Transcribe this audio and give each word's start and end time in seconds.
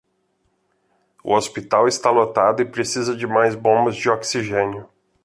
O 1.23 1.31
hospital 1.35 1.87
está 1.87 2.09
lotado 2.09 2.59
e 2.63 2.65
precisa 2.65 3.15
de 3.15 3.27
mais 3.27 3.53
bombas 3.53 3.95
de 3.95 4.09
oxigênio 4.09 4.89